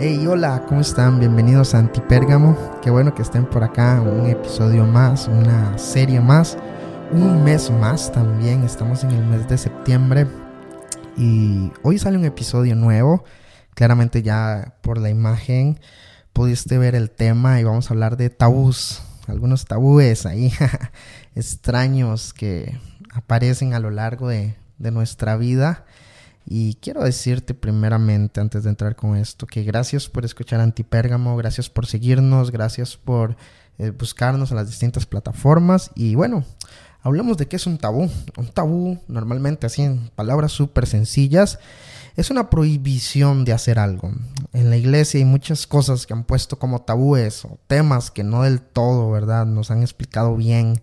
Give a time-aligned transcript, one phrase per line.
[0.00, 1.18] Hey, hola, ¿cómo están?
[1.18, 2.56] Bienvenidos a Antipérgamo.
[2.80, 4.00] Qué bueno que estén por acá.
[4.00, 6.56] Un episodio más, una serie más,
[7.10, 8.62] un mes más también.
[8.62, 10.28] Estamos en el mes de septiembre
[11.16, 13.24] y hoy sale un episodio nuevo.
[13.74, 15.80] Claramente ya por la imagen
[16.32, 19.02] pudiste ver el tema y vamos a hablar de tabús.
[19.26, 20.52] Algunos tabúes ahí
[21.34, 22.78] extraños que
[23.12, 25.86] aparecen a lo largo de, de nuestra vida
[26.50, 31.68] y quiero decirte primeramente, antes de entrar con esto, que gracias por escuchar Antipérgamo, gracias
[31.68, 33.36] por seguirnos, gracias por
[33.78, 35.90] eh, buscarnos en las distintas plataformas.
[35.94, 36.44] Y bueno,
[37.02, 38.08] hablemos de qué es un tabú.
[38.38, 41.58] Un tabú, normalmente así en palabras súper sencillas,
[42.16, 44.10] es una prohibición de hacer algo.
[44.54, 48.44] En la iglesia hay muchas cosas que han puesto como tabúes o temas que no
[48.44, 49.44] del todo, ¿verdad?
[49.44, 50.80] Nos han explicado bien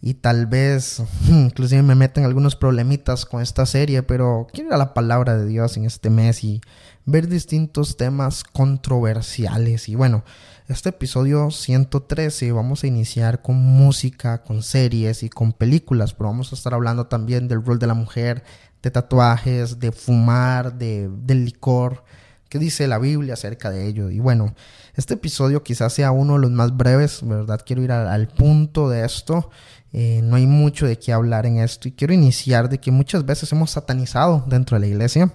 [0.00, 4.78] y tal vez inclusive me meten algunos problemitas con esta serie, pero quiero ir a
[4.78, 6.60] la palabra de Dios en este mes y
[7.04, 9.88] ver distintos temas controversiales.
[9.88, 10.24] Y bueno,
[10.68, 16.52] este episodio 113 vamos a iniciar con música, con series y con películas, pero vamos
[16.52, 18.44] a estar hablando también del rol de la mujer,
[18.82, 22.04] de tatuajes, de fumar, de, del licor.
[22.48, 24.10] ¿Qué dice la Biblia acerca de ello?
[24.10, 24.54] Y bueno,
[24.94, 27.60] este episodio quizás sea uno de los más breves, ¿verdad?
[27.64, 29.50] Quiero ir al punto de esto
[29.92, 33.24] eh, no hay mucho de qué hablar en esto y quiero iniciar de que muchas
[33.24, 35.32] veces hemos satanizado dentro de la iglesia.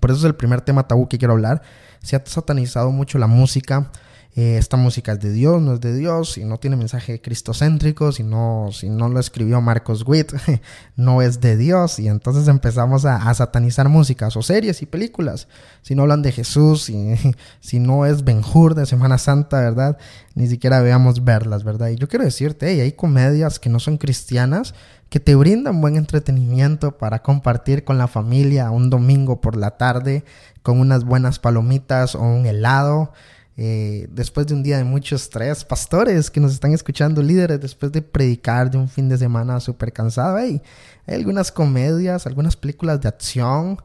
[0.00, 1.62] Por eso es el primer tema tabú que quiero hablar.
[2.02, 3.90] Se ha satanizado mucho la música,
[4.36, 8.12] eh, esta música es de Dios, no es de Dios, y no tiene mensaje cristocéntrico,
[8.12, 10.32] si no, si no lo escribió Marcos Witt,
[10.96, 15.48] no es de Dios, y entonces empezamos a, satanizar músicas o series y películas.
[15.82, 17.14] Si no hablan de Jesús, si,
[17.60, 19.98] si no es Benjur de Semana Santa, ¿verdad?
[20.34, 21.88] Ni siquiera veamos verlas, ¿verdad?
[21.88, 24.74] Y yo quiero decirte, hay comedias que no son cristianas
[25.08, 30.24] que te brindan buen entretenimiento para compartir con la familia un domingo por la tarde
[30.62, 33.12] con unas buenas palomitas o un helado
[33.62, 37.92] eh, después de un día de mucho estrés, pastores que nos están escuchando, líderes, después
[37.92, 40.62] de predicar de un fin de semana súper cansado, hay
[41.06, 43.76] algunas comedias, algunas películas de acción,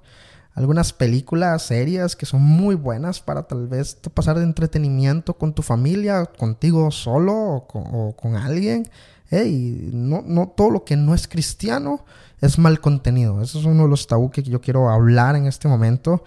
[0.54, 5.62] algunas películas, series que son muy buenas para tal vez pasar de entretenimiento con tu
[5.62, 8.88] familia, contigo solo o con, alguien.
[9.30, 12.06] Hey, no, no todo lo que no es cristiano
[12.40, 13.42] es mal contenido.
[13.42, 16.24] Eso es uno de los tabú que yo quiero hablar en este momento.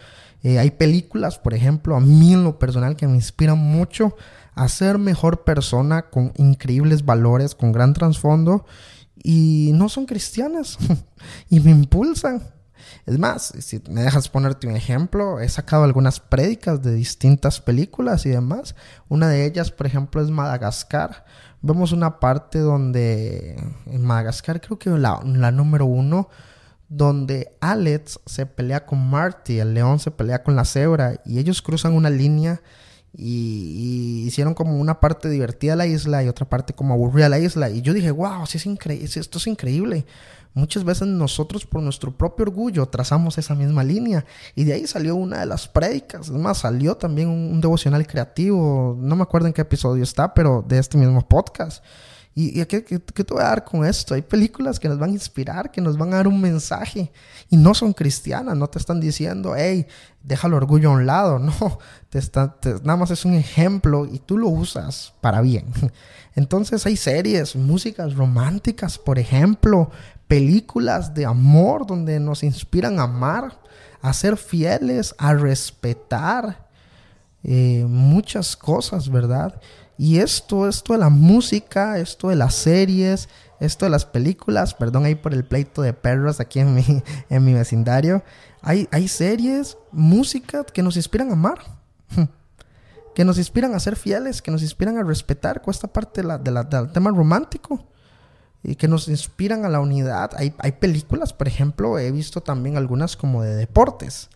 [0.48, 4.16] Eh, hay películas, por ejemplo, a mí en lo personal que me inspiran mucho
[4.54, 8.64] a ser mejor persona con increíbles valores, con gran trasfondo
[9.14, 10.78] y no son cristianas
[11.50, 12.42] y me impulsan.
[13.04, 18.24] Es más, si me dejas ponerte un ejemplo, he sacado algunas prédicas de distintas películas
[18.24, 18.74] y demás.
[19.10, 21.26] Una de ellas, por ejemplo, es Madagascar.
[21.60, 26.30] Vemos una parte donde en Madagascar, creo que la, la número uno,
[26.88, 31.60] donde Alex se pelea con Marty, el león se pelea con la cebra y ellos
[31.60, 32.62] cruzan una línea
[33.12, 37.30] y, hicieron como una parte divertida de la isla y otra parte como aburrida de
[37.30, 40.06] la isla y yo dije, wow, es esto es increíble.
[40.54, 45.14] Muchas veces nosotros por nuestro propio orgullo trazamos esa misma línea y de ahí salió
[45.14, 49.52] una de las prédicas, es más, salió también un devocional creativo, no me acuerdo en
[49.52, 51.84] qué episodio está, pero de este mismo podcast.
[52.40, 54.14] ¿Y, qué, te voy a dar con esto?
[54.14, 57.10] Hay películas que nos van a inspirar, que nos van a dar un mensaje
[57.50, 59.88] y no son cristianas, no te están diciendo, hey,
[60.22, 62.20] deja el orgullo a un lado, no, te
[62.84, 65.66] nada más es un ejemplo y tú lo usas para bien.
[66.36, 69.90] Entonces hay series, músicas románticas, por ejemplo,
[70.28, 73.60] películas de amor donde nos inspiran a amar,
[74.00, 76.67] a ser fieles, a respetar
[77.44, 79.60] eh, muchas cosas, ¿verdad?
[79.96, 83.28] Y esto, esto de la música, esto de las series,
[83.60, 86.84] esto de las películas, perdón ahí por el pleito de perros aquí en mi,
[87.28, 88.22] en mi vecindario,
[88.62, 91.58] hay, hay series, música que nos inspiran a amar,
[93.14, 96.28] que nos inspiran a ser fieles, que nos inspiran a respetar con esta parte de
[96.28, 97.84] la, del tema romántico
[98.62, 100.32] y que nos inspiran a la unidad.
[100.36, 104.28] Hay, hay películas, por ejemplo, he visto también algunas como de deportes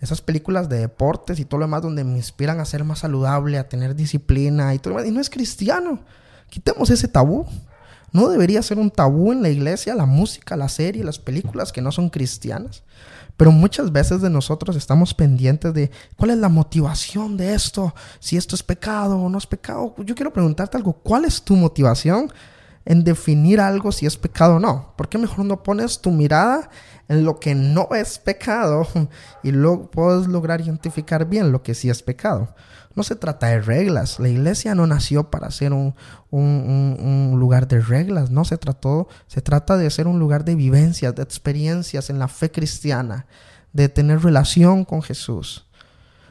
[0.00, 3.58] esas películas de deportes y todo lo demás donde me inspiran a ser más saludable,
[3.58, 5.10] a tener disciplina y todo lo demás.
[5.10, 6.00] Y no es cristiano.
[6.50, 7.46] Quitemos ese tabú.
[8.10, 11.82] No debería ser un tabú en la iglesia la música, la serie, las películas que
[11.82, 12.82] no son cristianas.
[13.36, 18.36] Pero muchas veces de nosotros estamos pendientes de cuál es la motivación de esto, si
[18.36, 19.94] esto es pecado o no es pecado.
[19.98, 22.32] Yo quiero preguntarte algo, ¿cuál es tu motivación
[22.88, 24.94] en definir algo si es pecado o no?
[24.96, 26.70] ¿Por qué mejor no pones tu mirada
[27.06, 28.88] en lo que no es pecado
[29.42, 32.54] y luego puedes lograr identificar bien lo que sí es pecado?
[32.94, 34.18] No se trata de reglas.
[34.18, 35.94] La iglesia no nació para ser un,
[36.30, 38.30] un, lugar de reglas.
[38.30, 39.06] No se trató.
[39.26, 43.26] Se trata de ser un lugar de vivencias, de experiencias en la fe cristiana,
[43.74, 45.67] de tener relación con Jesús.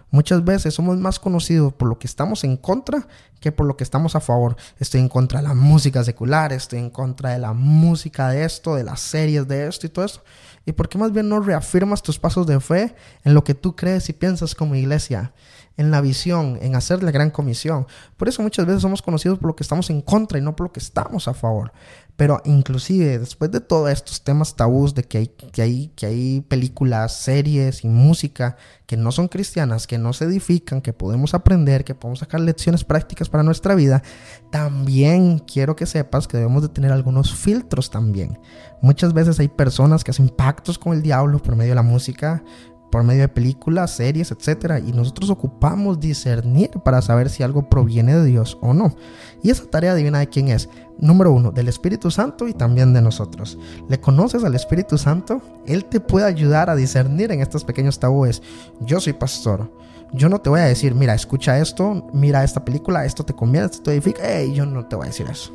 [0.09, 3.07] Muchas veces somos más conocidos por lo que estamos en contra
[3.39, 4.55] que por lo que estamos a favor.
[4.79, 8.75] Estoy en contra de la música secular, estoy en contra de la música de esto,
[8.75, 10.23] de las series de esto y todo eso.
[10.65, 13.75] ¿Y por qué más bien no reafirmas tus pasos de fe en lo que tú
[13.75, 15.33] crees y piensas como iglesia?
[15.77, 17.87] en la visión, en hacer la gran comisión.
[18.17, 20.67] Por eso muchas veces somos conocidos por lo que estamos en contra y no por
[20.67, 21.71] lo que estamos a favor.
[22.17, 26.41] Pero inclusive después de todos estos temas tabús de que hay, que hay, que hay
[26.41, 31.83] películas, series y música que no son cristianas, que no se edifican, que podemos aprender,
[31.83, 34.01] que podemos sacar lecciones prácticas para nuestra vida,
[34.51, 38.39] también quiero que sepas que debemos de tener algunos filtros también.
[38.81, 42.43] Muchas veces hay personas que hacen pactos con el diablo por medio de la música,
[42.89, 44.81] por medio de películas, series, etc.
[44.85, 48.95] Y nosotros ocupamos discernir para saber si algo proviene de Dios o no.
[49.43, 50.69] Y esa tarea divina de quién es.
[50.97, 53.57] Número uno, del Espíritu Santo y también de nosotros.
[53.87, 55.41] ¿Le conoces al Espíritu Santo?
[55.65, 58.41] Él te puede ayudar a discernir en estos pequeños tabúes.
[58.81, 59.71] Yo soy pastor.
[60.13, 63.65] Yo no te voy a decir, mira, escucha esto, mira esta película, esto te conviene,
[63.65, 64.21] esto te edifica.
[64.23, 65.53] Hey, yo no te voy a decir eso.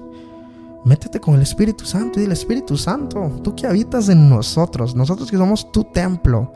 [0.85, 5.31] Métete con el Espíritu Santo y dile, Espíritu Santo, tú que habitas en nosotros, nosotros
[5.31, 6.53] que somos tu templo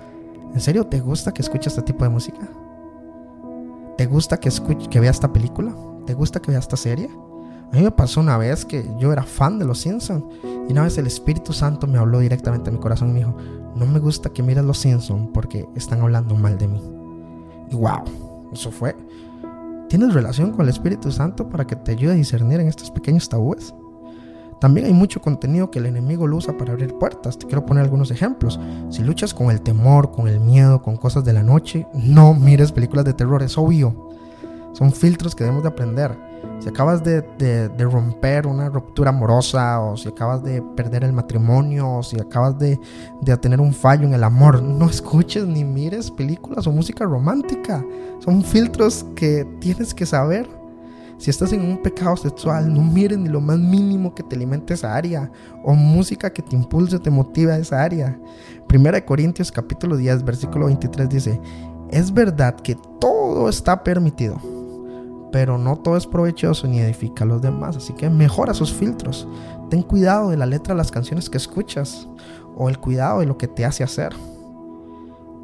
[0.54, 2.48] ¿En serio te gusta que escuches este tipo de música?
[3.96, 5.74] ¿Te gusta que, escuche, que vea esta película?
[6.06, 7.10] ¿Te gusta que vea esta serie?
[7.72, 10.24] A mí me pasó una vez que yo era fan de Los Simpsons
[10.68, 13.36] y una vez el Espíritu Santo me habló directamente a mi corazón y me dijo,
[13.74, 16.80] no me gusta que mires Los Simpsons porque están hablando mal de mí.
[17.70, 18.04] Y wow,
[18.52, 18.96] eso fue.
[19.88, 23.28] ¿Tienes relación con el Espíritu Santo para que te ayude a discernir en estos pequeños
[23.28, 23.74] tabúes?
[24.60, 27.38] También hay mucho contenido que el enemigo lo usa para abrir puertas.
[27.38, 28.58] Te quiero poner algunos ejemplos.
[28.90, 32.72] Si luchas con el temor, con el miedo, con cosas de la noche, no mires
[32.72, 34.10] películas de terror, es obvio.
[34.72, 36.16] Son filtros que debemos de aprender.
[36.58, 42.02] Si acabas de, romper una ruptura amorosa, o si acabas de perder el matrimonio, o
[42.02, 42.78] si acabas de,
[43.20, 47.84] de tener un fallo en el amor, no escuches ni mires películas o música romántica.
[48.24, 50.48] Son filtros que tienes que saber
[51.18, 54.74] si estás en un pecado sexual, no mires ni lo más mínimo que te alimente
[54.74, 55.30] esa área
[55.64, 58.18] o música que te impulse, te motive a esa área.
[58.68, 61.40] Primera de Corintios capítulo 10, versículo 23 dice,
[61.90, 64.36] es verdad que todo está permitido,
[65.32, 69.26] pero no todo es provechoso ni edifica a los demás, así que mejora sus filtros.
[69.70, 72.06] Ten cuidado de la letra de las canciones que escuchas
[72.56, 74.14] o el cuidado de lo que te hace hacer.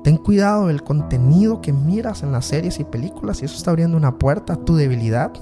[0.04, 3.96] Ten cuidado del contenido que miras en las series y películas y eso está abriendo
[3.96, 5.32] una puerta a tu debilidad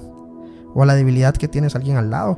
[0.73, 2.37] o a la debilidad que tienes alguien al lado.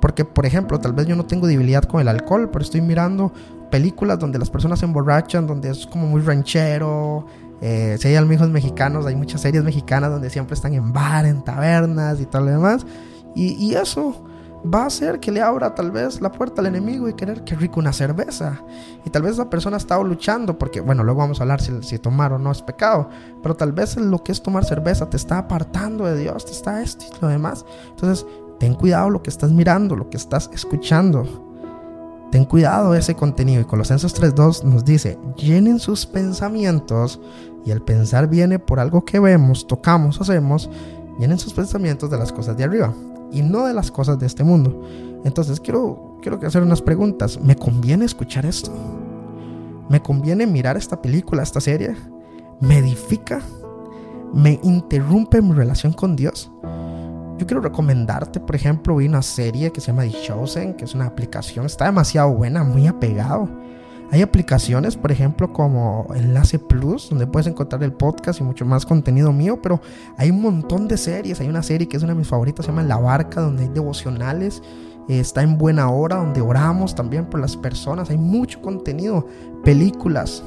[0.00, 3.32] Porque, por ejemplo, tal vez yo no tengo debilidad con el alcohol, pero estoy mirando
[3.70, 7.26] películas donde las personas se emborrachan, donde es como muy ranchero.
[7.60, 11.42] Eh, si hay amigos mexicanos, hay muchas series mexicanas donde siempre están en bar, en
[11.42, 12.86] tabernas y tal y demás.
[13.34, 14.24] Y eso
[14.72, 17.54] va a hacer que le abra tal vez la puerta al enemigo y querer que
[17.54, 18.60] rico una cerveza.
[19.04, 21.98] Y tal vez esa persona ha estado luchando, porque bueno, luego vamos a hablar si,
[21.98, 23.08] tomar o no es pecado,
[23.42, 26.82] pero tal vez lo que es tomar cerveza te está apartando de Dios, te está
[26.82, 27.64] esto y lo demás.
[27.90, 28.26] Entonces,
[28.58, 31.44] ten cuidado lo que estás mirando, lo que estás escuchando.
[32.30, 33.60] Ten cuidado ese contenido.
[33.60, 37.20] Y Colosenses 3.2 nos dice, llenen sus pensamientos,
[37.64, 40.70] y el pensar viene por algo que vemos, tocamos, hacemos,
[41.18, 42.94] llenen sus pensamientos de las cosas de arriba
[43.32, 44.82] y no de las cosas de este mundo.
[45.24, 47.40] Entonces quiero, quiero hacer unas preguntas.
[47.40, 48.72] ¿Me conviene escuchar esto?
[49.88, 51.94] ¿Me conviene mirar esta película, esta serie?
[52.60, 53.40] ¿Me edifica?
[54.32, 56.50] ¿Me interrumpe mi relación con Dios?
[57.38, 61.06] Yo quiero recomendarte, por ejemplo, una serie que se llama The Chosen, que es una
[61.06, 63.48] aplicación, está demasiado buena, muy apegado
[64.10, 68.86] hay aplicaciones, por ejemplo, como Enlace Plus, donde puedes encontrar el podcast y mucho más
[68.86, 69.80] contenido mío, pero
[70.16, 71.40] hay un montón de series.
[71.40, 73.68] Hay una serie que es una de mis favoritas, se llama La Barca, donde hay
[73.68, 74.62] devocionales.
[75.08, 78.10] Está en Buena Hora, donde oramos también por las personas.
[78.10, 79.26] Hay mucho contenido,
[79.64, 80.42] películas,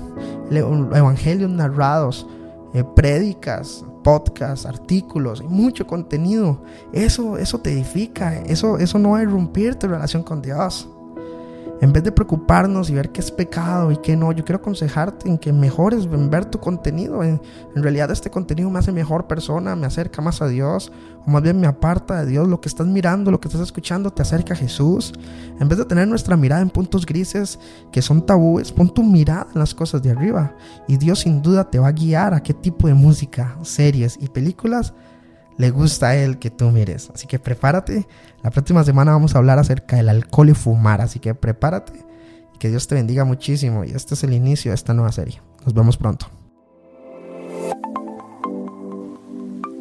[0.52, 2.28] evangelios narrados,
[2.74, 6.62] eh, prédicas, podcasts, artículos, hay mucho contenido.
[6.94, 10.90] Eso, eso te edifica, eso, eso no va a irrumpir tu relación con Dios.
[11.82, 15.30] En vez de preocuparnos y ver qué es pecado y qué no, yo quiero aconsejarte
[15.30, 17.24] en que mejores en ver tu contenido.
[17.24, 17.42] En,
[17.74, 20.92] en, realidad este contenido me hace mejor persona, me acerca más a Dios,
[21.26, 22.50] o más bien me aparta de Dios.
[22.50, 25.14] Lo que estás mirando, lo que estás escuchando, te acerca a Jesús.
[25.60, 27.60] En vez de tener nuestra mirada en puntos grises
[27.94, 30.54] que son tabúes, pon tu mirada en las cosas de arriba.
[30.88, 34.28] Y Dios sin duda te va a guiar a qué tipo de música, series y
[34.28, 34.94] películas
[35.60, 37.12] le gusta a él que tú mires.
[37.14, 38.08] Así que prepárate.
[38.42, 41.02] La próxima semana vamos a hablar acerca del alcohol y fumar.
[41.02, 42.06] Así que prepárate.
[42.60, 43.84] Que Dios te bendiga muchísimo.
[43.84, 45.42] Y este es el inicio de esta nueva serie.
[45.66, 46.28] Nos vemos pronto.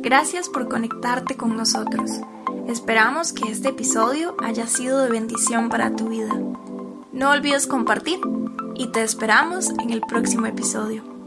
[0.00, 2.11] Gracias por conectarte con nosotros.
[2.66, 6.35] Esperamos que este episodio haya sido de bendición para tu vida.
[7.12, 8.18] No olvides compartir
[8.75, 11.18] y te esperamos en el próximo episodio.